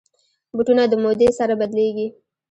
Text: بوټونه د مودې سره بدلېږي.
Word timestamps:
بوټونه 0.55 0.83
د 0.91 0.93
مودې 1.03 1.29
سره 1.39 1.53
بدلېږي. 1.61 2.07